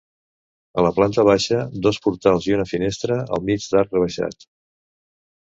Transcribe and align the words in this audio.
A 0.81 0.85
la 0.85 0.91
planta 0.95 1.25
baixa, 1.27 1.59
dos 1.87 2.01
portals 2.07 2.49
i 2.49 2.57
una 2.57 2.67
finestra 2.71 3.21
al 3.37 3.47
mig 3.51 3.69
d'arc 3.75 3.97
rebaixat. 3.99 4.51